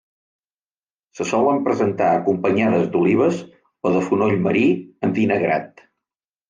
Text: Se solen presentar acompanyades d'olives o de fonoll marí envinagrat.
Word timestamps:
Se 1.19 1.27
solen 1.31 1.61
presentar 1.67 2.09
acompanyades 2.21 2.89
d'olives 2.97 3.41
o 3.87 3.93
de 3.99 4.05
fonoll 4.09 4.37
marí 4.49 4.69
envinagrat. 5.11 5.91